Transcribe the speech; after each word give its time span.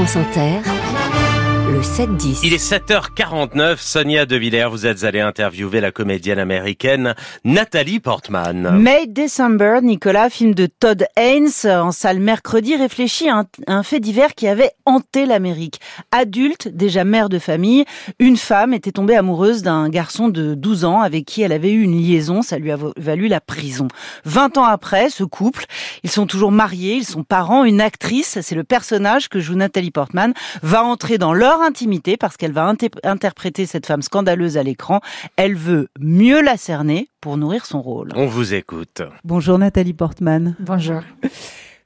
France 0.00 0.16
Inter, 0.16 0.79
le 1.80 1.86
7-10. 1.86 2.40
Il 2.42 2.52
est 2.52 2.62
7h49. 2.62 3.78
Sonia 3.78 4.26
De 4.26 4.36
Villers, 4.36 4.68
vous 4.70 4.84
êtes 4.84 5.04
allée 5.04 5.20
interviewer 5.20 5.80
la 5.80 5.90
comédienne 5.90 6.38
américaine 6.38 7.14
Nathalie 7.44 8.00
Portman. 8.00 8.78
May 8.78 9.06
December, 9.06 9.78
Nicolas, 9.82 10.28
film 10.28 10.52
de 10.54 10.66
Todd 10.66 11.06
Haynes, 11.16 11.48
en 11.64 11.90
salle 11.90 12.20
mercredi, 12.20 12.76
réfléchit 12.76 13.30
à 13.30 13.38
un, 13.38 13.44
un 13.66 13.82
fait 13.82 13.98
divers 13.98 14.34
qui 14.34 14.46
avait 14.46 14.72
hanté 14.84 15.24
l'Amérique. 15.24 15.80
Adulte, 16.12 16.68
déjà 16.68 17.04
mère 17.04 17.30
de 17.30 17.38
famille, 17.38 17.86
une 18.18 18.36
femme 18.36 18.74
était 18.74 18.92
tombée 18.92 19.16
amoureuse 19.16 19.62
d'un 19.62 19.88
garçon 19.88 20.28
de 20.28 20.54
12 20.54 20.84
ans 20.84 21.00
avec 21.00 21.24
qui 21.24 21.40
elle 21.40 21.52
avait 21.52 21.72
eu 21.72 21.82
une 21.82 21.98
liaison. 21.98 22.42
Ça 22.42 22.58
lui 22.58 22.72
a 22.72 22.76
valu 22.98 23.26
la 23.26 23.40
prison. 23.40 23.88
20 24.26 24.58
ans 24.58 24.64
après, 24.64 25.08
ce 25.08 25.24
couple, 25.24 25.64
ils 26.02 26.10
sont 26.10 26.26
toujours 26.26 26.52
mariés, 26.52 26.96
ils 26.96 27.06
sont 27.06 27.24
parents. 27.24 27.64
Une 27.64 27.80
actrice, 27.80 28.38
c'est 28.42 28.54
le 28.54 28.64
personnage 28.64 29.30
que 29.30 29.40
joue 29.40 29.54
Nathalie 29.54 29.90
Portman, 29.90 30.34
va 30.62 30.84
entrer 30.84 31.16
dans 31.16 31.32
leur 31.32 31.69
intimité 31.70 32.16
parce 32.16 32.36
qu'elle 32.36 32.52
va 32.52 32.66
inter- 32.66 32.90
interpréter 33.04 33.64
cette 33.64 33.86
femme 33.86 34.02
scandaleuse 34.02 34.56
à 34.58 34.62
l'écran. 34.62 35.00
Elle 35.36 35.54
veut 35.54 35.88
mieux 35.98 36.42
la 36.42 36.56
cerner 36.56 37.08
pour 37.20 37.36
nourrir 37.36 37.64
son 37.64 37.80
rôle. 37.80 38.10
On 38.16 38.26
vous 38.26 38.54
écoute. 38.54 39.02
Bonjour 39.24 39.56
Nathalie 39.58 39.92
Portman. 39.94 40.56
Bonjour. 40.58 41.00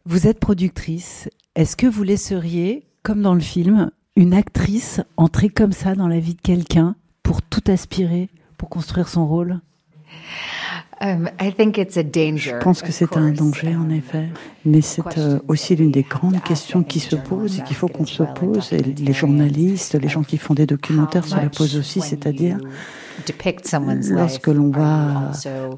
Vous 0.06 0.26
êtes 0.26 0.40
productrice. 0.40 1.28
Est-ce 1.54 1.76
que 1.76 1.86
vous 1.86 2.02
laisseriez, 2.02 2.82
comme 3.02 3.22
dans 3.22 3.34
le 3.34 3.40
film, 3.40 3.90
une 4.16 4.32
actrice 4.34 5.00
entrer 5.16 5.48
comme 5.50 5.72
ça 5.72 5.94
dans 5.94 6.08
la 6.08 6.18
vie 6.18 6.34
de 6.34 6.40
quelqu'un 6.40 6.94
pour 7.22 7.42
tout 7.42 7.62
aspirer, 7.68 8.28
pour 8.56 8.68
construire 8.70 9.08
son 9.08 9.26
rôle? 9.26 9.60
Um, 11.00 11.28
I 11.40 11.52
think 11.52 11.76
it's 11.76 11.96
a 11.96 12.02
danger. 12.02 12.54
Je 12.58 12.64
pense 12.64 12.82
que 12.82 12.92
c'est 12.92 13.16
un 13.16 13.30
danger 13.30 13.74
en 13.76 13.90
effet, 13.90 14.28
mais 14.64 14.80
c'est 14.80 15.18
euh, 15.18 15.38
aussi 15.48 15.74
l'une 15.74 15.90
des 15.90 16.02
grandes 16.02 16.42
questions 16.42 16.82
qui 16.82 17.00
se 17.00 17.16
posent 17.16 17.58
et 17.58 17.62
qu'il 17.62 17.76
faut 17.76 17.88
qu'on 17.88 18.06
se 18.06 18.22
pose. 18.22 18.72
Et 18.72 18.82
les 18.82 19.12
journalistes, 19.12 19.94
les 19.94 20.08
gens 20.08 20.22
qui 20.22 20.38
font 20.38 20.54
des 20.54 20.66
documentaires 20.66 21.26
se 21.26 21.36
la 21.36 21.48
posent 21.48 21.76
aussi, 21.76 22.00
c'est-à-dire 22.00 22.58
lorsque 24.10 24.46
l'on 24.48 24.70
va 24.70 25.32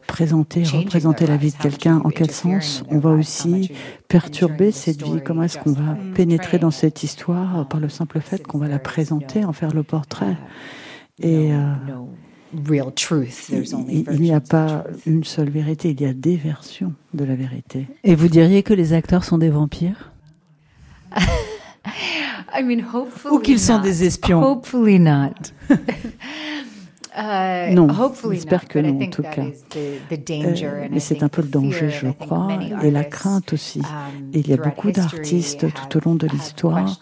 présenter, 0.07 0.65
représenter 0.65 1.27
la 1.27 1.37
vie 1.37 1.53
de 1.53 1.57
quelqu'un, 1.57 2.01
en 2.05 2.11
quel 2.11 2.31
sens? 2.31 2.83
on 2.91 2.99
va 2.99 3.11
aussi 3.11 3.73
perturber 4.09 4.71
cette 4.71 4.99
the 4.99 5.05
vie, 5.05 5.21
comment 5.25 5.43
est-ce 5.43 5.59
qu'on 5.59 5.73
va 5.73 5.97
pénétrer 6.15 6.59
dans 6.59 6.71
cette 6.71 7.03
histoire 7.03 7.67
par 7.69 7.81
le 7.81 7.89
simple 7.89 8.21
fait 8.21 8.47
qu'on 8.47 8.59
va 8.59 8.69
la 8.69 8.79
présenter, 8.79 9.45
en 9.45 9.53
faire 9.53 9.73
le 9.73 9.83
portrait? 9.83 10.37
Et 11.21 11.53
euh. 11.53 11.73
Il 12.55 12.93
There's 13.49 13.75
only 13.75 14.05
il 14.11 14.21
n'y 14.21 14.33
a 14.33 14.41
pas 14.41 14.85
une 15.07 15.25
seule 15.25 15.51
vérité, 15.51 15.91
il 15.91 16.01
y 16.01 16.07
a 16.07 16.13
des 16.13 16.37
versions 16.37 16.95
de 17.15 17.25
la 17.25 17.35
vérité. 17.35 17.87
Et 18.05 18.15
vous 18.15 18.29
diriez 18.29 18.63
que 18.63 18.75
les 18.75 18.93
acteurs 18.93 19.25
sont 19.25 19.39
des 19.39 19.51
vampires? 19.51 20.13
I 22.55 22.63
mean, 22.63 22.83
hopefully 22.93 23.35
Ou 23.35 23.39
qu'ils 23.41 23.61
sont 23.61 23.79
not. 23.79 23.83
des 23.83 24.05
espions 24.05 24.43
Hopefully 24.43 24.99
not. 24.99 25.53
Uh, 27.17 27.73
Non, 27.75 27.89
hopefully 27.89 28.35
j'espère 28.37 28.69
que 28.69 28.79
non, 28.79 29.01
en 29.01 29.11
tout 29.11 29.23
that 29.23 29.31
cas. 29.31 29.43
Euh, 29.43 30.89
mais 30.91 31.01
c'est 31.01 31.23
un 31.23 31.29
peu 31.29 31.41
le 31.43 31.49
danger, 31.49 31.89
fear, 31.89 32.11
je 32.19 32.25
crois, 32.25 32.47
many 32.47 32.73
et 32.83 32.91
la 32.91 33.01
artists, 33.01 33.11
crainte 33.21 33.53
aussi. 33.55 33.79
um, 33.81 34.31
Et 34.35 34.41
il 34.41 34.49
y 34.49 34.53
a 34.53 34.57
throughout 34.57 34.69
beaucoup 34.75 34.89
history 34.91 35.09
d'artistes 35.09 35.65
have- 35.65 35.73
tout 35.91 35.97
au 35.97 36.01
long 36.11 36.15
de 36.15 36.27
have 36.27 36.33
l'histoire 36.33 36.99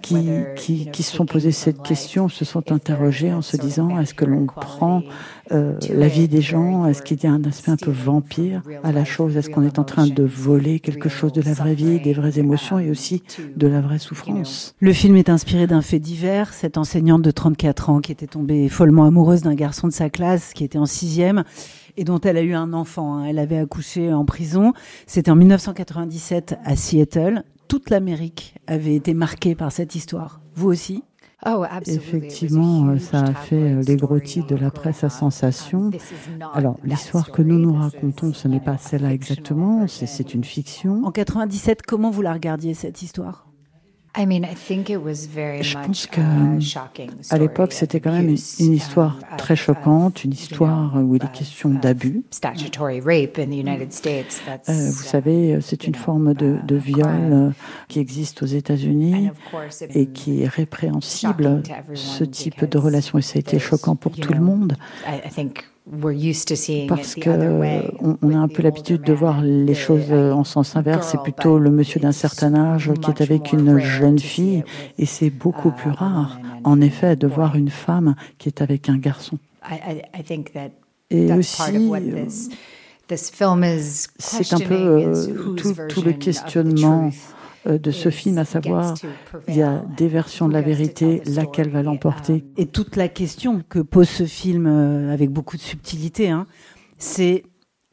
qui, 0.00 0.16
qui, 0.56 0.90
qui 0.90 1.02
se 1.02 1.14
sont 1.16 1.24
taking 1.26 1.32
posé 1.34 1.52
cette 1.52 1.82
question, 1.82 2.28
se 2.28 2.44
sont 2.46 2.72
interrogés 2.72 3.30
a 3.30 3.34
en 3.34 3.42
se 3.42 3.56
disant 3.58 3.98
est-ce 4.00 4.14
que 4.14 4.24
l'on 4.24 4.46
prend 4.46 5.02
euh, 5.52 5.76
la 5.90 6.06
it, 6.06 6.12
vie 6.14 6.28
des 6.28 6.40
gens? 6.40 6.86
Est-ce 6.86 7.02
qu'il 7.02 7.22
y 7.22 7.26
a 7.26 7.30
un 7.32 7.44
aspect 7.44 7.72
un 7.72 7.76
peu 7.76 7.90
vampire 7.90 8.62
real 8.66 8.80
à 8.84 8.92
la 8.92 9.00
life, 9.00 9.08
chose? 9.10 9.36
Est-ce 9.36 9.50
qu'on 9.50 9.60
real 9.60 9.68
est 9.68 9.78
en 9.78 9.84
train 9.84 10.06
de 10.06 10.22
emotions, 10.22 10.34
voler 10.34 10.80
quelque 10.80 11.08
real 11.08 11.18
chose 11.18 11.32
de 11.32 11.42
la 11.42 11.52
vraie 11.52 11.74
vie, 11.74 12.00
des 12.00 12.12
vraies 12.14 12.30
suffering, 12.30 12.44
émotions 12.46 12.78
et 12.78 12.86
um, 12.86 12.90
aussi 12.90 13.22
de 13.56 13.66
la 13.66 13.80
vraie 13.82 13.98
souffrance? 13.98 14.74
Le 14.80 14.92
film 14.94 15.16
est 15.16 15.28
inspiré 15.28 15.66
d'un 15.66 15.82
fait 15.82 15.98
divers. 15.98 16.54
Cette 16.54 16.78
enseignante 16.78 17.22
de 17.22 17.30
34 17.30 17.90
ans 17.90 18.00
qui 18.00 18.12
était 18.12 18.26
tombée 18.26 18.68
follement 18.70 19.04
amoureuse 19.04 19.41
d'un 19.42 19.54
garçon 19.54 19.88
de 19.88 19.92
sa 19.92 20.10
classe 20.10 20.52
qui 20.52 20.64
était 20.64 20.78
en 20.78 20.86
sixième 20.86 21.44
et 21.96 22.04
dont 22.04 22.20
elle 22.20 22.36
a 22.36 22.42
eu 22.42 22.54
un 22.54 22.72
enfant. 22.72 23.16
hein. 23.16 23.24
Elle 23.24 23.38
avait 23.38 23.58
accouché 23.58 24.12
en 24.12 24.24
prison. 24.24 24.72
C'était 25.06 25.30
en 25.30 25.36
1997 25.36 26.58
à 26.64 26.76
Seattle. 26.76 27.44
Toute 27.68 27.90
l'Amérique 27.90 28.54
avait 28.66 28.94
été 28.94 29.14
marquée 29.14 29.54
par 29.54 29.72
cette 29.72 29.94
histoire. 29.94 30.40
Vous 30.54 30.68
aussi? 30.68 31.02
Oh, 31.44 31.64
Effectivement, 31.88 32.86
euh, 32.86 32.98
ça 32.98 33.22
a 33.24 33.34
fait 33.34 33.56
euh, 33.56 33.82
les 33.84 33.96
gros 33.96 34.20
titres 34.20 34.46
de 34.46 34.54
la 34.54 34.70
presse 34.70 35.02
à 35.02 35.10
sensation. 35.10 35.90
Alors, 36.54 36.76
that 36.76 36.86
l'histoire 36.86 37.32
que 37.32 37.42
nous 37.42 37.58
nous 37.58 37.72
racontons, 37.74 38.32
ce 38.32 38.46
n'est 38.46 38.60
pas 38.60 38.72
a 38.72 38.78
celle-là 38.78 39.12
exactement, 39.12 39.86
c'est 39.88 40.34
une 40.34 40.44
fiction. 40.44 41.02
En 41.04 41.10
97, 41.10 41.82
comment 41.82 42.10
vous 42.10 42.22
la 42.22 42.32
regardiez 42.32 42.74
cette 42.74 43.02
histoire? 43.02 43.51
I 44.14 44.26
mean, 44.26 44.44
I 44.44 44.54
think 44.54 44.90
it 44.90 44.98
was 44.98 45.26
very 45.26 45.62
Je 45.62 45.74
pense 45.74 46.06
que, 46.06 46.20
a 46.20 46.60
shocking 46.60 47.10
À 47.10 47.22
story 47.22 47.40
l'époque, 47.40 47.72
c'était 47.72 47.98
quand 47.98 48.12
même 48.12 48.28
une, 48.28 48.72
histoire 48.72 49.18
très 49.38 49.56
choquante, 49.56 50.24
une 50.24 50.32
histoire 50.32 50.92
know, 50.92 51.00
où 51.00 51.16
il 51.16 51.24
est 51.24 51.32
question 51.32 51.70
d'abus. 51.70 52.22
Statutory 52.30 53.00
rape 53.00 53.38
in 53.38 53.46
the 53.46 53.56
United 53.56 53.90
States. 53.90 54.42
That's, 54.44 54.68
Euh, 54.68 54.90
vous 54.90 55.02
savez, 55.02 55.54
euh, 55.54 55.60
c'est 55.62 55.86
une 55.86 55.94
forme 55.94 56.34
de, 56.34 56.58
de 56.62 56.76
viol 56.76 57.08
euh, 57.08 57.50
qui 57.88 58.00
existe 58.00 58.42
aux 58.42 58.46
États-Unis 58.46 59.30
of 59.30 59.38
course 59.50 59.80
it 59.80 59.96
et 59.96 60.06
qui 60.06 60.42
est 60.42 60.48
répréhensible, 60.48 61.62
ce 61.94 62.24
type 62.24 62.66
de 62.66 62.78
relation. 62.78 63.18
Et 63.18 63.22
ça 63.22 63.36
a 63.36 63.40
été 63.40 63.58
choquant 63.58 63.96
pour 63.96 64.12
tout 64.12 64.34
le 64.34 64.40
monde 64.40 64.76
I, 65.84 65.90
I 65.90 65.98
think 65.98 66.02
we're 66.02 66.12
used 66.12 66.48
to 66.48 66.56
seeing 66.56 66.88
parce 66.88 67.16
it 67.16 67.24
the 67.24 67.30
other 67.30 67.48
que 67.48 67.60
way. 67.60 67.90
on, 68.00 68.16
on 68.22 68.30
a 68.34 68.38
un 68.38 68.48
peu 68.48 68.62
l'habitude 68.62 69.02
de 69.02 69.12
voir 69.12 69.42
les 69.42 69.74
choses 69.74 70.08
uh, 70.08 70.12
euh, 70.12 70.32
en 70.32 70.44
sens 70.44 70.76
inverse. 70.76 71.08
C'est 71.10 71.22
plutôt 71.22 71.58
le 71.58 71.70
monsieur 71.70 72.00
d'un 72.00 72.12
certain 72.12 72.54
âge 72.54 72.92
qui 73.02 73.10
est 73.10 73.20
avec 73.20 73.52
une 73.52 73.78
jeune 73.78 74.18
fille 74.18 74.64
et 74.98 75.06
c'est 75.06 75.30
beaucoup 75.30 75.70
uh, 75.70 75.76
plus 75.76 75.90
a 75.90 75.94
rare, 75.94 76.40
en 76.64 76.80
effet, 76.80 77.16
de 77.16 77.26
voir 77.26 77.56
une 77.56 77.70
femme 77.70 78.14
qui 78.38 78.48
est 78.48 78.62
avec 78.62 78.88
un 78.88 78.98
garçon. 78.98 79.38
I, 79.68 79.74
I, 79.74 80.02
I 80.20 80.22
think 80.22 80.52
that 80.52 80.70
Et 81.10 81.32
aussi, 81.32 81.62
euh, 81.76 82.24
this, 82.24 82.48
this 83.08 83.30
film 83.30 83.62
is 83.64 84.08
c'est 84.18 84.52
un 84.54 84.58
peu 84.58 84.74
euh, 84.74 85.56
tout, 85.88 86.02
le 86.02 86.12
questionnement 86.12 87.10
de 87.66 87.90
ce 87.90 88.10
film, 88.10 88.38
à 88.38 88.44
savoir, 88.44 88.94
il 89.48 89.56
y 89.56 89.62
a 89.62 89.84
des 89.96 90.08
versions 90.08 90.48
de 90.48 90.52
la 90.52 90.62
vérité, 90.62 91.22
laquelle 91.26 91.70
va 91.70 91.82
l'emporter. 91.82 92.44
Et 92.56 92.66
toute 92.66 92.96
la 92.96 93.08
question 93.08 93.62
que 93.68 93.78
pose 93.78 94.08
ce 94.08 94.24
film 94.24 94.66
euh, 94.66 95.12
avec 95.12 95.30
beaucoup 95.30 95.56
de 95.56 95.62
subtilité, 95.62 96.30
hein, 96.30 96.46
c'est 96.98 97.44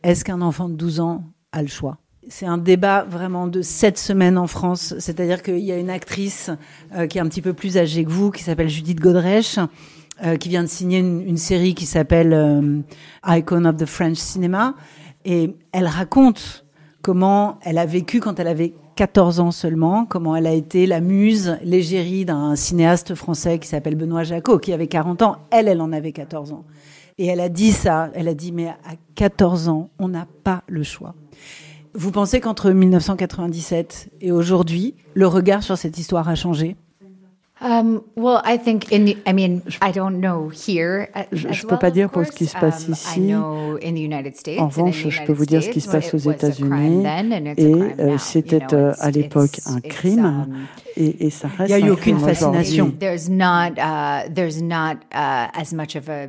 est-ce 0.03 0.23
qu'un 0.23 0.41
enfant 0.41 0.69
de 0.69 0.75
12 0.75 0.99
ans 1.01 1.23
a 1.51 1.61
le 1.61 1.67
choix? 1.67 1.97
C'est 2.27 2.45
un 2.45 2.57
débat 2.57 3.03
vraiment 3.03 3.47
de 3.47 3.61
sept 3.61 3.97
semaines 3.97 4.37
en 4.37 4.47
France. 4.47 4.93
C'est-à-dire 4.99 5.41
qu'il 5.41 5.59
y 5.59 5.71
a 5.71 5.77
une 5.77 5.89
actrice 5.89 6.51
euh, 6.95 7.07
qui 7.07 7.17
est 7.17 7.21
un 7.21 7.27
petit 7.27 7.41
peu 7.41 7.53
plus 7.53 7.77
âgée 7.77 8.03
que 8.03 8.09
vous, 8.09 8.31
qui 8.31 8.43
s'appelle 8.43 8.69
Judith 8.69 8.99
Godrèche, 8.99 9.57
euh, 10.23 10.35
qui 10.35 10.49
vient 10.49 10.63
de 10.63 10.69
signer 10.69 10.99
une, 10.99 11.21
une 11.21 11.37
série 11.37 11.73
qui 11.73 11.85
s'appelle 11.85 12.33
euh, 12.33 12.81
Icon 13.25 13.65
of 13.65 13.77
the 13.77 13.85
French 13.85 14.17
Cinema. 14.17 14.75
Et 15.25 15.55
elle 15.71 15.87
raconte 15.87 16.65
comment 17.01 17.59
elle 17.63 17.77
a 17.77 17.85
vécu 17.85 18.19
quand 18.19 18.39
elle 18.39 18.47
avait 18.47 18.73
14 18.95 19.39
ans 19.39 19.51
seulement, 19.51 20.05
comment 20.05 20.35
elle 20.35 20.47
a 20.47 20.53
été 20.53 20.85
la 20.85 20.99
muse, 20.99 21.57
l'égérie 21.63 22.25
d'un 22.25 22.55
cinéaste 22.55 23.15
français 23.15 23.59
qui 23.59 23.67
s'appelle 23.67 23.95
Benoît 23.95 24.23
Jacot, 24.23 24.59
qui 24.59 24.73
avait 24.73 24.87
40 24.87 25.21
ans. 25.21 25.37
Elle, 25.51 25.67
elle 25.67 25.81
en 25.81 25.91
avait 25.93 26.11
14 26.11 26.51
ans. 26.51 26.65
Et 27.17 27.27
elle 27.27 27.39
a 27.39 27.49
dit 27.49 27.71
ça, 27.71 28.09
elle 28.13 28.27
a 28.27 28.33
dit, 28.33 28.51
mais 28.51 28.67
à 28.67 28.95
14 29.15 29.69
ans, 29.69 29.89
on 29.99 30.07
n'a 30.07 30.27
pas 30.43 30.63
le 30.67 30.83
choix. 30.83 31.15
Vous 31.93 32.11
pensez 32.11 32.39
qu'entre 32.39 32.71
1997 32.71 34.09
et 34.21 34.31
aujourd'hui, 34.31 34.95
le 35.15 35.27
regard 35.27 35.63
sur 35.63 35.77
cette 35.77 35.97
histoire 35.97 36.29
a 36.29 36.35
changé? 36.35 36.75
Um, 37.61 38.01
well, 38.15 38.41
I 38.45 38.57
think 38.57 38.89
in 38.91 39.03
the, 39.05 39.17
I 39.27 39.33
mean, 39.33 39.61
I 39.81 39.91
don't 39.91 40.21
know 40.21 40.49
here. 40.49 41.09
a- 41.13 41.25
Je- 41.33 41.51
je 41.51 41.63
peux 41.63 41.71
well, 41.71 41.79
pas 41.79 41.87
of 41.87 41.93
dire 41.93 42.09
pour 42.09 42.25
ce 42.25 42.31
qui 42.31 42.45
se 42.45 42.57
passe 42.57 42.87
Um, 42.87 42.93
ici. 42.93 43.19
I 43.19 43.33
know 43.33 43.77
in 43.83 43.93
the 43.95 43.99
United 44.01 44.35
States, 44.37 44.59
En 44.61 44.67
revanche, 44.69 45.07
je 45.09 45.23
peux 45.23 45.33
vous 45.33 45.45
dire 45.45 45.61
ce 45.61 45.69
qui 45.69 45.81
se 45.81 45.89
passe 45.89 46.13
aux 46.13 46.17
États-Unis. 46.17 47.03
Et 47.03 47.53
crime 47.53 47.91
euh, 47.99 48.17
c'était 48.17 48.59
You 48.59 48.67
know, 48.69 48.77
euh, 48.77 48.91
it's- 48.93 49.01
à 49.01 49.11
l'époque 49.11 49.57
it's- 49.57 49.67
un 49.75 49.81
crime. 49.81 50.25
um, 50.25 50.55
Et, 50.95 51.25
et 51.27 51.29
ça 51.29 51.47
reste 51.49 51.69
Il 51.69 51.71
y 51.71 51.73
a 51.73 51.79
eu 51.85 51.89
un 51.89 51.93
aucune 51.93 52.19
fascination. 52.19 52.93
There's 52.97 53.29
not 53.29 53.73
uh, 53.77 54.33
there's 54.33 54.61
not 54.61 54.95
uh, 55.13 55.47
as 55.53 55.73
much 55.73 55.95
of 55.97 56.07
a 56.09 56.27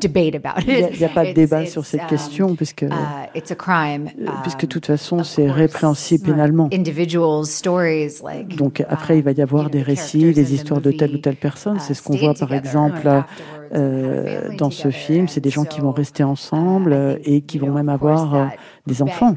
debate 0.00 0.34
about 0.34 0.62
Il 0.66 0.98
n'y 0.98 1.04
a, 1.04 1.08
pas 1.08 1.24
de 1.24 1.32
débat 1.32 1.62
it's, 1.62 1.72
sur 1.72 1.84
cette 1.84 2.02
um, 2.02 2.06
question, 2.08 2.54
puisque, 2.56 2.82
uh, 2.82 3.54
crime. 3.56 4.08
euh, 4.20 4.30
puisque 4.42 4.60
de 4.60 4.66
um, 4.66 4.68
toute 4.68 4.86
façon, 4.86 5.24
c'est 5.24 5.50
répréhensible 5.50 6.24
pénalement. 6.24 6.68
Individuals, 6.72 7.46
stories 7.46 8.20
like. 8.24 8.56
Donc 8.56 8.84
après, 8.88 9.18
il 9.18 9.24
va 9.24 9.32
y 9.32 9.42
avoir 9.42 9.70
des 9.70 9.82
récits, 9.82 10.32
the 10.32 10.38
histoires 10.38 10.80
de 10.80 10.90
telle 10.92 11.14
ou 11.14 11.18
telle 11.18 11.36
personne. 11.36 11.76
uh, 11.76 11.80
C'est 11.80 11.94
ce 11.94 12.02
qu'on 12.02 12.16
voit 12.16 12.34
par 12.34 12.52
exemple 12.52 13.08
euh, 13.74 14.56
dans 14.56 14.70
ce 14.70 14.90
film. 14.90 15.28
C'est 15.28 15.40
des 15.40 15.50
gens 15.50 15.64
qui 15.64 15.80
vont 15.80 15.92
rester 15.92 16.24
ensemble 16.24 16.92
uh, 16.92 17.22
think, 17.22 17.28
et 17.28 17.40
qui 17.42 17.58
vont 17.58 17.72
même 17.72 17.88
avoir 17.88 18.50
des 18.88 19.02
enfants 19.02 19.36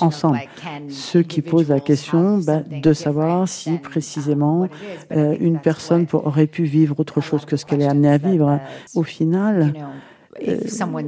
ensemble. 0.00 0.40
Ceux 0.88 1.22
qui 1.22 1.40
posent 1.40 1.68
la 1.68 1.80
question 1.80 2.36
have 2.36 2.44
bah, 2.44 2.62
de 2.82 2.92
savoir 2.92 3.48
si 3.48 3.74
uh, 3.74 3.78
précisément 3.78 4.68
euh, 5.12 5.36
une 5.40 5.58
personne 5.58 6.06
pour- 6.06 6.26
aurait 6.26 6.46
pu 6.46 6.64
vivre 6.64 6.98
autre 6.98 7.20
chose 7.20 7.44
que 7.44 7.56
ce 7.56 7.64
qu'elle 7.64 7.80
est 7.82 7.88
amenée 7.88 8.10
à 8.10 8.18
vivre. 8.18 8.60
Au 8.94 9.02
final, 9.02 9.72
you 9.74 9.82
know, 9.82 9.88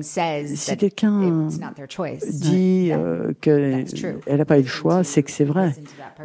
si 0.03 0.77
quelqu'un 0.77 1.49
dit 2.31 2.91
euh, 2.93 3.33
qu'elle 3.41 3.87
n'a 4.27 4.45
pas 4.45 4.59
eu 4.59 4.63
le 4.63 4.69
choix, 4.69 5.05
c'est 5.05 5.23
que 5.23 5.31
c'est 5.31 5.45
vrai. 5.45 5.75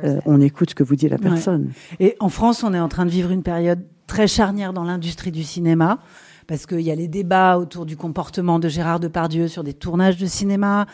Euh, 0.03 0.19
on 0.25 0.41
écoute 0.41 0.71
ce 0.71 0.75
que 0.75 0.83
vous 0.83 0.95
dit 0.95 1.09
la 1.09 1.17
personne. 1.17 1.71
Et 1.99 2.15
en 2.19 2.29
France, 2.29 2.63
on 2.63 2.73
est 2.73 2.79
en 2.79 2.89
train 2.89 3.05
de 3.05 3.11
vivre 3.11 3.31
une 3.31 3.43
période 3.43 3.83
très 4.07 4.27
charnière 4.27 4.73
dans 4.73 4.83
l'industrie 4.83 5.31
du 5.31 5.43
cinéma 5.43 5.99
parce 6.47 6.65
qu'il 6.65 6.81
y 6.81 6.91
a 6.91 6.95
les 6.95 7.07
débats 7.07 7.57
autour 7.57 7.85
du 7.85 7.97
comportement 7.97 8.57
de 8.57 8.69
Gérard 8.69 8.99
Depardieu 8.99 9.47
sur 9.47 9.63
des 9.63 9.73
tournages 9.73 10.17
de 10.17 10.25
cinéma. 10.25 10.87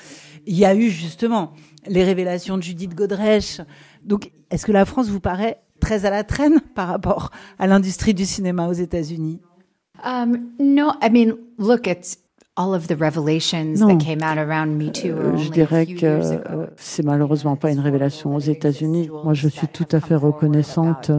Il 0.46 0.58
y 0.58 0.66
a 0.66 0.76
eu 0.76 0.90
justement 0.90 1.54
les 1.88 2.04
révélations 2.04 2.58
de 2.58 2.64
Judith 2.64 2.96
Godrèche. 2.96 3.62
Donc, 4.04 4.32
est-ce 4.50 4.66
que 4.66 4.72
la 4.72 4.86
France 4.86 5.10
vous 5.10 5.20
paraît 5.20 5.62
très 5.80 6.06
à 6.06 6.10
la 6.10 6.24
traîne 6.24 6.60
par 6.76 6.88
rapport 6.88 7.30
à 7.60 7.68
l'industrie 7.68 8.14
du 8.14 8.26
cinéma 8.26 8.68
aux 8.68 8.74
États-Unis? 8.74 9.42
Um, 10.04 10.52
I 10.60 11.10
mean, 11.10 11.38
look, 11.58 11.88
it's 11.88 12.23
all 12.56 12.76
of 12.76 12.88
the 12.88 12.96
revelations 12.96 13.80
non. 13.80 13.88
that 13.88 14.04
came 14.04 14.22
out 14.22 14.38
around 14.38 14.78
Me 14.78 14.92
Too. 14.92 15.08
Euh, 15.08 15.38
je 15.38 15.50
dirais 15.50 15.88
que 15.88 16.06
euh, 16.06 16.68
c'est 16.78 17.04
malheureusement 17.04 17.56
pas 17.56 17.72
une 17.72 17.80
révélation 17.80 18.36
aux 18.36 18.40
États-Unis. 18.40 19.10
Moi, 19.24 19.34
je 19.34 19.48
suis 19.48 19.68
tout 19.68 19.88
à 19.92 20.00
fait 20.00 20.16
reconnaissante 20.16 21.10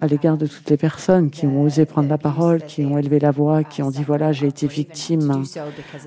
à 0.00 0.06
l'égard 0.06 0.36
de 0.36 0.46
toutes 0.46 0.68
les 0.68 0.76
personnes 0.76 1.30
qui 1.30 1.46
ont 1.46 1.62
osé 1.62 1.86
prendre 1.86 2.08
la 2.08 2.18
parole, 2.18 2.62
qui 2.62 2.84
ont 2.84 2.98
élevé 2.98 3.18
la 3.18 3.30
voix, 3.30 3.64
qui 3.64 3.82
ont 3.82 3.90
dit 3.90 4.04
voilà, 4.04 4.30
j'ai 4.30 4.46
été 4.46 4.66
victime 4.66 5.42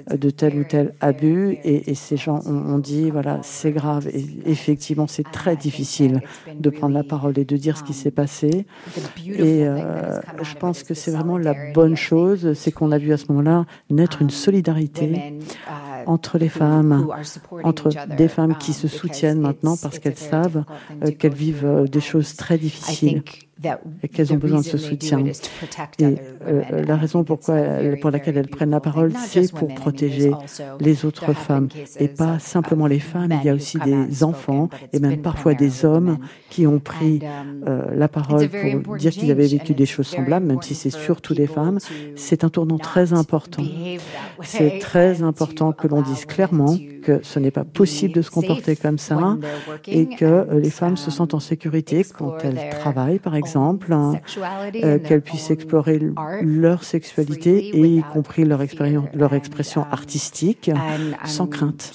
de 0.09 0.29
tel 0.29 0.59
ou 0.59 0.63
tel 0.63 0.93
abus. 1.01 1.57
Et, 1.63 1.89
et 1.89 1.95
ces 1.95 2.15
gens 2.15 2.39
ont, 2.45 2.75
ont 2.75 2.77
dit 2.77 3.09
voilà, 3.09 3.39
c'est 3.41 3.71
grave. 3.71 4.07
Et 4.13 4.25
effectivement, 4.45 5.07
c'est 5.07 5.29
très 5.29 5.57
difficile 5.57 6.21
de 6.57 6.69
prendre 6.69 6.93
la 6.93 7.03
parole 7.03 7.37
et 7.37 7.45
de 7.45 7.57
dire 7.57 7.77
ce 7.77 7.83
qui 7.83 7.93
s'est 7.93 8.11
passé. 8.11 8.65
Et 9.25 9.67
euh, 9.67 10.21
je 10.41 10.55
pense 10.55 10.83
que 10.83 10.93
c'est 10.93 11.11
vraiment 11.11 11.37
la 11.37 11.55
bonne 11.73 11.97
chose, 11.97 12.53
c'est 12.53 12.71
qu'on 12.71 12.91
a 12.91 12.97
vu 12.97 13.11
à 13.11 13.17
ce 13.17 13.25
moment-là 13.29 13.65
naître 13.89 14.21
une 14.21 14.29
solidarité 14.29 14.68
entre 16.05 16.37
les 16.37 16.49
femmes, 16.49 17.07
entre 17.63 17.89
des 18.15 18.27
femmes 18.27 18.57
qui 18.57 18.73
se 18.73 18.87
soutiennent 18.87 19.41
maintenant 19.41 19.77
parce 19.77 19.99
qu'elles 19.99 20.17
savent 20.17 20.63
euh, 21.03 21.11
qu'elles 21.11 21.33
vivent 21.33 21.65
euh, 21.65 21.85
des 21.85 22.01
choses 22.01 22.35
très 22.35 22.57
difficiles 22.57 23.23
et 24.03 24.07
qu'elles 24.07 24.31
ont 24.31 24.37
besoin 24.37 24.59
de 24.59 24.65
ce 24.65 24.77
soutien. 24.77 25.23
Et 25.99 26.15
euh, 26.47 26.85
la 26.85 26.95
raison 26.95 27.23
pourquoi, 27.23 27.55
pour 27.99 28.11
laquelle 28.11 28.37
elles 28.37 28.47
prennent 28.47 28.69
la 28.69 28.79
parole, 28.79 29.11
c'est 29.27 29.51
pour 29.51 29.73
protéger 29.75 30.31
les 30.79 31.05
autres 31.05 31.33
femmes 31.33 31.67
et 31.99 32.07
pas 32.07 32.39
simplement 32.39 32.87
les 32.87 32.99
femmes. 32.99 33.31
Il 33.41 33.45
y 33.45 33.49
a 33.49 33.53
aussi 33.53 33.77
des 33.79 34.23
enfants 34.23 34.69
et 34.93 34.99
même 34.99 35.21
parfois 35.21 35.53
des 35.53 35.85
hommes 35.85 36.17
qui 36.49 36.65
ont 36.67 36.79
pris 36.79 37.19
um, 37.21 37.63
euh, 37.67 37.81
la 37.95 38.07
parole 38.07 38.49
pour 38.83 38.95
dire 38.95 39.11
qu'ils 39.11 39.31
avaient 39.31 39.47
vécu 39.47 39.73
des 39.73 39.85
choses 39.85 40.07
semblables, 40.07 40.45
même 40.45 40.61
si 40.61 40.75
c'est 40.75 40.89
surtout 40.89 41.33
des 41.33 41.47
femmes. 41.47 41.79
C'est 42.15 42.43
un 42.43 42.49
tournant 42.49 42.77
très 42.77 43.13
important. 43.13 43.63
C'est 44.41 44.79
très 44.79 45.21
important 45.21 45.73
que 45.73 45.87
l'on 45.87 46.01
dise 46.01 46.25
clairement 46.25 46.77
que 47.03 47.19
ce 47.23 47.39
n'est 47.39 47.51
pas 47.51 47.63
possible 47.63 48.13
de 48.13 48.21
se 48.21 48.29
comporter 48.29 48.75
comme 48.75 48.97
ça 48.97 49.37
et 49.87 50.07
que 50.07 50.25
euh, 50.25 50.59
les 50.59 50.69
femmes 50.69 50.97
se 50.97 51.11
sentent 51.11 51.33
en 51.33 51.39
sécurité 51.39 52.05
quand 52.17 52.37
elles 52.43 52.69
travaillent, 52.79 53.19
par 53.19 53.35
exemple 53.35 53.48
exemple, 53.49 53.93
hein, 53.93 54.13
euh, 54.83 54.99
qu'elles 54.99 55.21
puissent 55.21 55.51
explorer 55.51 55.99
leur 56.41 56.83
sexualité 56.83 57.69
et 57.69 57.85
y 57.85 58.03
compris 58.13 58.45
leur, 58.45 58.61
leur 59.13 59.33
expression 59.33 59.81
um, 59.81 59.87
artistique 59.91 60.71
sans 61.25 61.47
crainte. 61.47 61.91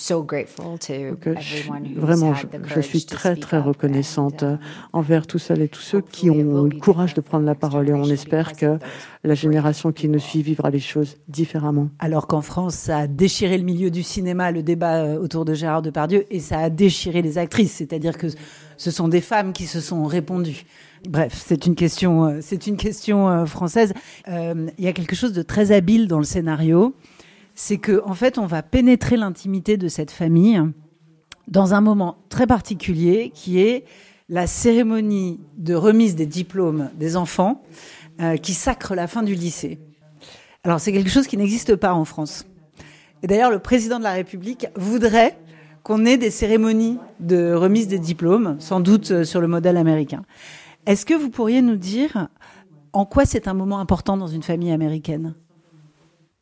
vraiment, 1.96 2.34
je, 2.74 2.80
suis 2.80 3.04
très 3.04 3.36
très 3.36 3.58
reconnaissante 3.58 4.42
um, 4.42 4.58
envers 4.92 5.26
tous 5.26 5.38
celles 5.38 5.62
et 5.62 5.68
tous 5.68 5.80
ceux 5.80 6.00
qui 6.00 6.30
ont 6.30 6.64
le 6.64 6.78
courage 6.78 7.14
de 7.14 7.20
prendre 7.20 7.46
la 7.46 7.54
parole 7.54 7.88
et 7.88 7.94
on 7.94 8.04
espère 8.04 8.54
que 8.54 8.78
la 9.22 9.34
génération 9.34 9.92
qui 9.92 10.08
nous 10.08 10.18
suit 10.18 10.42
vivra 10.42 10.70
les 10.70 10.80
choses 10.80 11.16
différemment. 11.28 11.88
Alors 11.98 12.26
qu'en 12.26 12.42
France, 12.42 12.74
ça 12.74 12.98
a 12.98 13.06
déchiré 13.06 13.56
le 13.58 13.64
milieu 13.64 13.90
du 13.90 14.02
cinéma, 14.02 14.50
le 14.50 14.62
débat 14.62 14.96
euh, 14.96 15.18
autour 15.18 15.44
de 15.44 15.54
Gérard 15.54 15.82
Depardieu, 15.82 16.26
et 16.30 16.40
ça 16.40 16.58
a 16.58 16.70
déchiré 16.70 17.22
les 17.22 17.38
actrices, 17.38 17.72
c'est-à-dire 17.72 18.18
que 18.18 18.26
ce 18.76 18.90
sont 18.90 19.08
des 19.08 19.20
femmes 19.20 19.52
qui 19.52 19.66
se 19.66 19.80
sont 19.80 20.04
répondues. 20.04 20.64
Bref, 21.08 21.42
c'est 21.46 21.66
une 21.66 21.74
question, 21.74 22.26
euh, 22.26 22.40
euh, 22.40 23.46
française. 23.46 23.92
Euh, 24.28 24.68
il 24.78 24.84
y 24.84 24.88
a 24.88 24.92
quelque 24.92 25.14
chose 25.14 25.32
de 25.32 25.42
très 25.42 25.70
habile 25.70 26.08
dans 26.08 26.18
le 26.18 26.24
scénario, 26.24 26.94
c'est 27.54 27.76
que 27.76 28.02
en 28.06 28.14
fait, 28.14 28.38
on 28.38 28.46
va 28.46 28.62
pénétrer 28.62 29.16
l'intimité 29.16 29.76
de 29.76 29.88
cette 29.88 30.10
famille 30.10 30.62
dans 31.46 31.74
un 31.74 31.82
moment 31.82 32.16
très 32.30 32.46
particulier, 32.46 33.30
qui 33.34 33.60
est 33.60 33.84
la 34.30 34.46
cérémonie 34.46 35.40
de 35.58 35.74
remise 35.74 36.14
des 36.16 36.26
diplômes 36.26 36.90
des 36.98 37.16
enfants, 37.16 37.62
qui 38.42 38.54
sacre 38.54 38.94
la 38.94 39.06
fin 39.06 39.22
du 39.22 39.34
lycée. 39.34 39.78
Alors, 40.62 40.80
c'est 40.80 40.92
quelque 40.92 41.10
chose 41.10 41.26
qui 41.26 41.36
n'existe 41.36 41.76
pas 41.76 41.92
en 41.92 42.06
France. 42.06 42.46
Et 43.22 43.26
d'ailleurs, 43.26 43.50
le 43.50 43.58
président 43.58 43.98
de 43.98 44.04
la 44.04 44.12
République 44.12 44.68
voudrait 44.76 45.36
qu'on 45.82 46.06
ait 46.06 46.16
des 46.16 46.30
cérémonies 46.30 46.98
de 47.20 47.52
remise 47.52 47.88
des 47.88 47.98
diplômes, 47.98 48.56
sans 48.60 48.80
doute 48.80 49.24
sur 49.24 49.42
le 49.42 49.48
modèle 49.48 49.76
américain. 49.76 50.22
Est-ce 50.86 51.06
que 51.06 51.14
vous 51.14 51.30
pourriez 51.30 51.62
nous 51.62 51.76
dire 51.76 52.28
en 52.92 53.06
quoi 53.06 53.24
c'est 53.24 53.48
un 53.48 53.54
moment 53.54 53.80
important 53.80 54.16
dans 54.16 54.26
une 54.26 54.42
famille 54.42 54.70
américaine? 54.70 55.34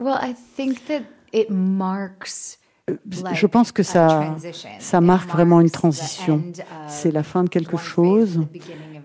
Well, 0.00 0.18
I 0.20 0.34
think 0.56 0.84
that 0.86 1.02
it 1.32 1.48
marks 1.50 2.58
euh, 2.90 2.96
je 3.32 3.46
pense 3.46 3.70
que 3.70 3.82
ça, 3.82 4.34
ça 4.80 5.00
marque 5.00 5.30
vraiment 5.30 5.60
une 5.60 5.70
transition. 5.70 6.42
C'est 6.88 7.12
la 7.12 7.22
fin 7.22 7.44
de 7.44 7.48
quelque 7.48 7.76
chose 7.76 8.40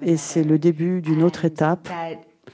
et 0.02 0.18
c'est 0.18 0.44
le 0.44 0.58
début 0.58 1.02
d'une 1.02 1.24
autre 1.24 1.46
étape. 1.46 1.88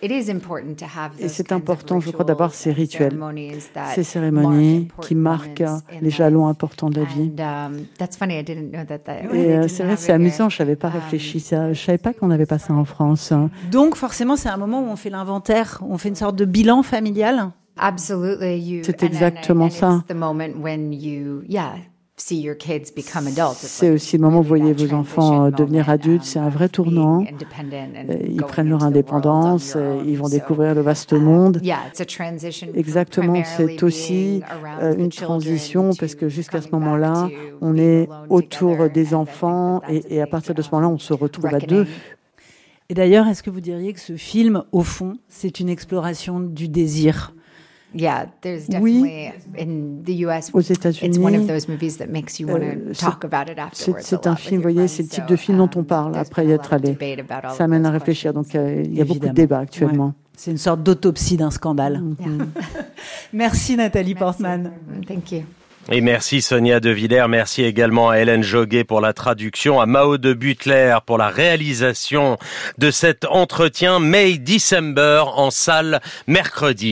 Et 0.01 1.27
c'est 1.27 1.51
important, 1.51 1.99
je 1.99 2.11
crois, 2.11 2.25
d'avoir 2.25 2.53
ces 2.53 2.71
rituels, 2.71 3.17
ces 3.93 4.03
cérémonies 4.03 4.89
qui 5.01 5.15
marquent 5.15 5.63
les 6.01 6.09
jalons 6.09 6.47
importants 6.47 6.89
de 6.89 6.99
la 6.99 7.05
vie. 7.05 7.31
Et 9.33 9.57
euh, 9.57 9.67
c'est 9.67 9.83
vrai, 9.83 9.95
c'est 9.97 10.11
amusant, 10.11 10.49
je 10.49 10.61
n'avais 10.61 10.75
pas 10.75 10.89
um, 10.89 10.93
réfléchi, 10.95 11.45
je 11.49 11.55
ne 11.55 11.73
savais 11.73 11.97
pas 11.97 12.13
qu'on 12.13 12.27
n'avait 12.27 12.45
pas 12.45 12.59
ça 12.59 12.73
en 12.73 12.85
France. 12.85 13.33
Donc 13.71 13.95
forcément, 13.95 14.35
c'est 14.35 14.49
un 14.49 14.57
moment 14.57 14.81
où 14.81 14.87
on 14.87 14.95
fait 14.95 15.09
l'inventaire, 15.09 15.81
on 15.87 15.97
fait 15.97 16.09
une 16.09 16.15
sorte 16.15 16.35
de 16.35 16.45
bilan 16.45 16.83
familial? 16.83 17.51
C'est 18.83 19.03
exactement 19.03 19.69
ça. 19.69 20.03
C'est 23.57 23.89
aussi 23.89 24.17
le 24.17 24.23
moment 24.23 24.39
où 24.39 24.43
vous 24.43 24.47
voyez 24.47 24.71
vos 24.73 24.93
enfants 24.93 25.45
euh, 25.45 25.49
devenir 25.49 25.89
adultes. 25.89 26.23
C'est 26.23 26.37
un 26.37 26.49
vrai 26.49 26.69
tournant. 26.69 27.23
Euh, 27.23 28.17
ils 28.29 28.43
prennent 28.43 28.69
leur 28.69 28.83
indépendance, 28.83 29.73
euh, 29.75 30.03
ils 30.05 30.17
vont 30.17 30.29
découvrir 30.29 30.75
le 30.75 30.81
vaste 30.81 31.13
monde. 31.13 31.59
Exactement, 32.75 33.41
c'est 33.43 33.81
aussi 33.81 34.41
une 34.95 35.09
transition 35.09 35.91
parce 35.99 36.13
que 36.13 36.29
jusqu'à 36.29 36.61
ce 36.61 36.69
moment-là, 36.69 37.29
on 37.61 37.77
est 37.77 38.07
autour 38.29 38.89
des 38.89 39.15
enfants 39.15 39.81
et, 39.89 40.17
et 40.17 40.21
à 40.21 40.27
partir 40.27 40.53
de 40.53 40.61
ce 40.61 40.69
moment-là, 40.71 40.93
on 40.93 40.99
se 40.99 41.13
retrouve 41.13 41.47
à 41.47 41.59
deux. 41.59 41.87
Et 42.89 42.93
d'ailleurs, 42.93 43.27
est-ce 43.27 43.41
que 43.41 43.49
vous 43.49 43.61
diriez 43.61 43.91
que 43.93 43.99
ce 43.99 44.17
film, 44.17 44.63
au 44.71 44.81
fond, 44.81 45.17
c'est 45.29 45.59
une 45.59 45.69
exploration 45.69 46.39
du 46.39 46.67
désir? 46.67 47.33
Yeah, 47.93 48.25
there's 48.41 48.67
definitely 48.67 49.31
in 49.57 50.03
the 50.03 50.25
US. 50.25 50.49
Aux 50.53 50.61
États-Unis, 50.61 51.09
it's 51.09 51.17
one 51.17 51.35
of 51.35 51.47
those 51.47 51.67
movies 51.67 51.97
that 51.97 52.07
makes 52.07 52.39
you 52.39 52.47
want 52.47 52.61
to 52.61 52.93
talk 52.93 53.23
about 53.23 53.51
it 53.51 53.59
afterwards. 53.59 54.01
C'est 54.01 54.27
un 54.27 54.35
film, 54.35 54.57
vous 54.57 54.63
voyez, 54.63 54.87
c'est 54.87 55.03
le 55.03 55.09
type 55.09 55.27
de 55.27 55.35
film 55.35 55.57
dont 55.57 55.69
on 55.75 55.79
um, 55.79 55.85
parle 55.85 56.17
après 56.17 56.45
y 56.45 56.51
être 56.51 56.73
allé. 56.73 56.97
Ça 57.55 57.65
amène 57.65 57.85
à 57.85 57.91
réfléchir. 57.91 58.33
Donc 58.33 58.55
euh, 58.55 58.81
il 58.83 58.95
y 58.95 59.01
a 59.01 59.05
beaucoup 59.05 59.19
de 59.19 59.29
débats 59.29 59.59
actuellement. 59.59 60.07
Ouais. 60.07 60.11
C'est 60.35 60.51
une 60.51 60.57
sorte 60.57 60.81
d'autopsie 60.81 61.37
d'un 61.37 61.51
scandale. 61.51 62.01
Yeah. 62.19 62.45
merci 63.33 63.75
Nathalie 63.77 64.15
merci. 64.15 64.23
Portman. 64.23 64.71
Thank 65.07 65.31
you. 65.31 65.43
Et 65.91 65.99
merci 65.99 66.41
Sonia 66.41 66.79
De 66.79 66.89
Villers, 66.89 67.25
merci 67.27 67.61
également 67.61 68.09
à 68.09 68.19
Hélène 68.19 68.41
Joguet 68.41 68.85
pour 68.85 69.01
la 69.01 69.11
traduction, 69.11 69.81
à 69.81 69.85
Mao 69.85 70.17
de 70.17 70.33
Butler 70.33 70.97
pour 71.05 71.17
la 71.17 71.27
réalisation 71.27 72.37
de 72.77 72.89
cet 72.89 73.25
entretien 73.25 73.99
May 73.99 74.37
December 74.37 75.25
en 75.35 75.51
salle 75.51 75.99
mercredi. 76.25 76.81